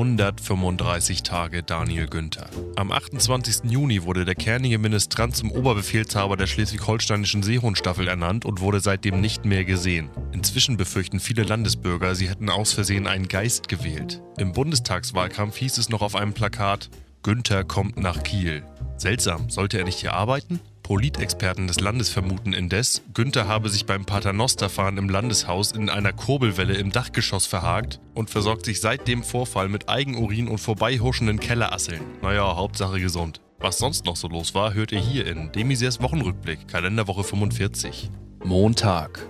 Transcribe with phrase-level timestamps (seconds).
[0.00, 2.48] 135 Tage Daniel Günther.
[2.74, 3.70] Am 28.
[3.70, 9.44] Juni wurde der kernige Ministrant zum Oberbefehlshaber der schleswig-holsteinischen Seehundstaffel ernannt und wurde seitdem nicht
[9.44, 10.08] mehr gesehen.
[10.32, 14.22] Inzwischen befürchten viele Landesbürger, sie hätten aus Versehen einen Geist gewählt.
[14.38, 16.88] Im Bundestagswahlkampf hieß es noch auf einem Plakat,
[17.22, 18.62] Günther kommt nach Kiel.
[18.96, 20.60] Seltsam, sollte er nicht hier arbeiten?
[20.90, 26.74] Politexperten des Landes vermuten indes, Günther habe sich beim Paternosterfahren im Landeshaus in einer Kurbelwelle
[26.74, 32.00] im Dachgeschoss verhakt und versorgt sich seit dem Vorfall mit Eigenurin und vorbeihuschenden Kellerasseln.
[32.22, 33.40] Naja, Hauptsache gesund.
[33.60, 38.10] Was sonst noch so los war, hört ihr hier in Demisers Wochenrückblick, Kalenderwoche 45.
[38.42, 39.28] Montag.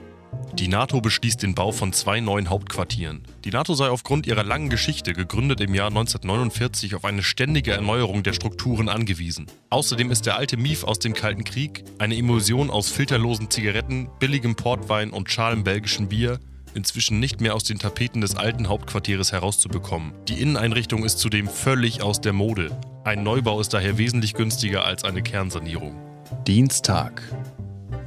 [0.55, 3.23] Die NATO beschließt den Bau von zwei neuen Hauptquartieren.
[3.45, 8.23] Die NATO sei aufgrund ihrer langen Geschichte, gegründet im Jahr 1949, auf eine ständige Erneuerung
[8.23, 9.47] der Strukturen angewiesen.
[9.71, 14.57] Außerdem ist der alte Mief aus dem Kalten Krieg, eine Emulsion aus filterlosen Zigaretten, billigem
[14.57, 16.41] Portwein und schalem belgischen Bier,
[16.75, 20.13] inzwischen nicht mehr aus den Tapeten des alten Hauptquartieres herauszubekommen.
[20.29, 22.79] Die Inneneinrichtung ist zudem völlig aus der Mode.
[23.05, 25.97] Ein Neubau ist daher wesentlich günstiger als eine Kernsanierung.
[26.47, 27.23] Dienstag.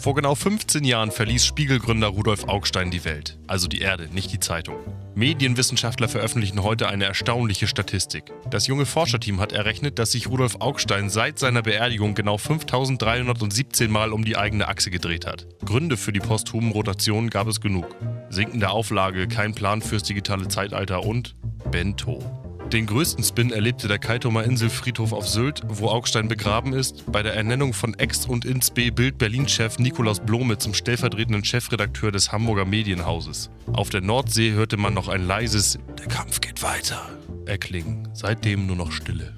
[0.04, 4.40] Vor genau 15 Jahren verließ Spiegelgründer Rudolf Augstein die Welt, also die Erde, nicht die
[4.42, 4.76] Zeitung.
[5.16, 8.26] Medienwissenschaftler veröffentlichen heute eine erstaunliche Statistik.
[8.50, 14.12] Das junge Forscherteam hat errechnet, dass sich Rudolf Augstein seit seiner Beerdigung genau 5317 Mal
[14.12, 15.48] um die eigene Achse gedreht hat.
[15.64, 17.96] Gründe für die posthumen Rotationen gab es genug.
[18.30, 21.34] Sinkende Auflage, kein Plan fürs digitale Zeitalter und
[21.72, 22.43] Bento.
[22.74, 27.36] Den größten Spin erlebte der Kaitumer Inselfriedhof auf Sylt, wo Augstein begraben ist, bei der
[27.36, 33.52] Ernennung von Ex- und Ins-B Bild Berlin-Chef Nikolaus Blome zum stellvertretenden Chefredakteur des Hamburger Medienhauses.
[33.72, 37.00] Auf der Nordsee hörte man noch ein leises Der Kampf geht weiter
[37.46, 38.10] erklingen.
[38.14, 39.36] Seitdem nur noch Stille.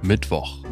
[0.00, 0.64] Mittwoch.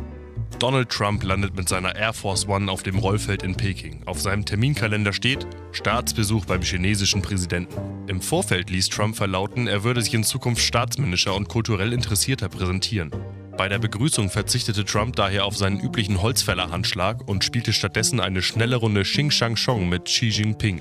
[0.58, 4.02] Donald Trump landet mit seiner Air Force One auf dem Rollfeld in Peking.
[4.06, 8.08] Auf seinem Terminkalender steht Staatsbesuch beim chinesischen Präsidenten.
[8.08, 13.10] Im Vorfeld ließ Trump verlauten, er würde sich in Zukunft staatsmännischer und kulturell interessierter präsentieren.
[13.56, 18.76] Bei der Begrüßung verzichtete Trump daher auf seinen üblichen Holzfäller-Handschlag und spielte stattdessen eine schnelle
[18.76, 20.80] Runde Xing Shang Chong mit Xi Jinping.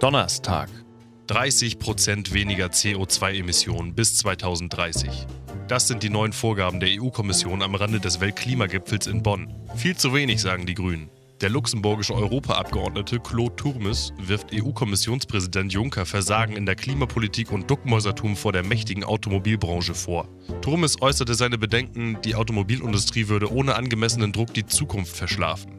[0.00, 0.68] Donnerstag.
[1.30, 5.28] 30% weniger CO2-Emissionen bis 2030.
[5.68, 9.54] Das sind die neuen Vorgaben der EU-Kommission am Rande des Weltklimagipfels in Bonn.
[9.76, 11.08] Viel zu wenig, sagen die Grünen.
[11.40, 18.50] Der luxemburgische Europaabgeordnete Claude Turmes wirft EU-Kommissionspräsident Juncker Versagen in der Klimapolitik und Duckmäusertum vor
[18.50, 20.26] der mächtigen Automobilbranche vor.
[20.62, 25.70] Turmes äußerte seine Bedenken, die Automobilindustrie würde ohne angemessenen Druck die Zukunft verschlafen.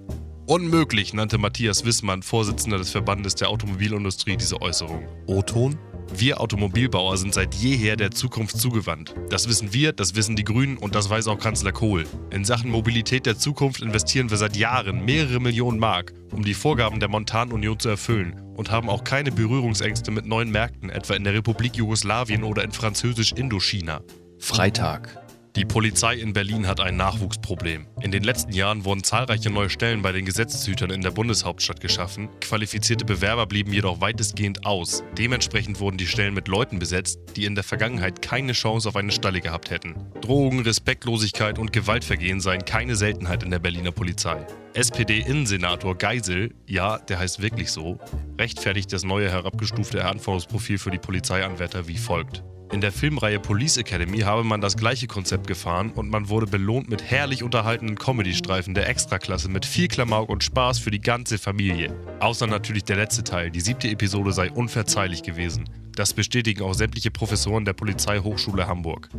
[0.51, 5.07] Unmöglich nannte Matthias Wissmann, Vorsitzender des Verbandes der Automobilindustrie, diese Äußerung.
[5.25, 5.79] O-Ton?
[6.13, 9.15] Wir Automobilbauer sind seit jeher der Zukunft zugewandt.
[9.29, 12.05] Das wissen wir, das wissen die Grünen und das weiß auch Kanzler Kohl.
[12.31, 16.99] In Sachen Mobilität der Zukunft investieren wir seit Jahren mehrere Millionen Mark, um die Vorgaben
[16.99, 21.33] der Montanunion zu erfüllen und haben auch keine Berührungsängste mit neuen Märkten, etwa in der
[21.33, 24.01] Republik Jugoslawien oder in französisch Indochina.
[24.37, 25.17] Freitag.
[25.57, 27.85] Die Polizei in Berlin hat ein Nachwuchsproblem.
[27.99, 32.29] In den letzten Jahren wurden zahlreiche neue Stellen bei den Gesetzeshütern in der Bundeshauptstadt geschaffen.
[32.39, 35.03] Qualifizierte Bewerber blieben jedoch weitestgehend aus.
[35.17, 39.11] Dementsprechend wurden die Stellen mit Leuten besetzt, die in der Vergangenheit keine Chance auf eine
[39.11, 39.95] Stelle gehabt hätten.
[40.21, 44.47] Drogen, Respektlosigkeit und Gewaltvergehen seien keine Seltenheit in der Berliner Polizei.
[44.73, 47.99] SPD-Innensenator Geisel, ja, der heißt wirklich so,
[48.39, 52.41] rechtfertigt das neue herabgestufte Anforderungsprofil für die Polizeianwärter wie folgt.
[52.71, 56.89] In der Filmreihe Police Academy habe man das gleiche Konzept gefahren und man wurde belohnt
[56.89, 61.93] mit herrlich unterhaltenden Comedy-Streifen der Extraklasse mit viel Klamauk und Spaß für die ganze Familie.
[62.21, 65.69] Außer natürlich der letzte Teil, die siebte Episode sei unverzeihlich gewesen.
[65.97, 69.09] Das bestätigen auch sämtliche Professoren der Polizeihochschule Hamburg.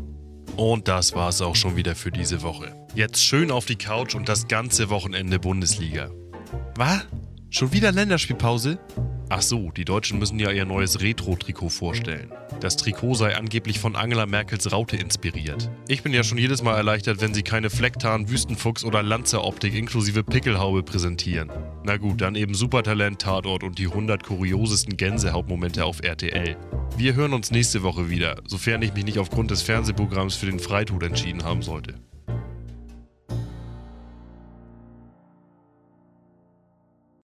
[0.57, 2.75] Und das war's auch schon wieder für diese Woche.
[2.95, 6.11] Jetzt schön auf die Couch und das ganze Wochenende Bundesliga.
[6.77, 7.07] Was?
[7.51, 8.79] Schon wieder Länderspielpause?
[9.35, 12.31] Ach so, die Deutschen müssen ja ihr neues Retro-Trikot vorstellen.
[12.61, 15.71] Das Trikot sei angeblich von Angela Merkels Raute inspiriert.
[15.89, 20.23] Ich bin ja schon jedes Mal erleichtert, wenn sie keine Flecktarn, Wüstenfuchs oder Lanzeroptik inklusive
[20.23, 21.51] Pickelhaube präsentieren.
[21.83, 26.59] Na gut, dann eben Supertalent, Tatort und die 100 kuriosesten Gänsehautmomente auf RTL.
[26.99, 30.61] Wir hören uns nächste Woche wieder, sofern ich mich nicht aufgrund des Fernsehprogramms für den
[30.61, 31.95] Freitod entschieden haben sollte.